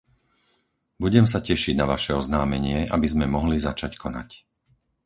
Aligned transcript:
Budem 1.03 1.25
sa 1.31 1.39
tešiť 1.49 1.75
na 1.77 1.85
vaše 1.93 2.11
oznámenie, 2.21 2.79
aby 2.95 3.05
sme 3.13 3.25
mohli 3.35 3.57
začať 3.67 3.91
konať. 4.03 4.29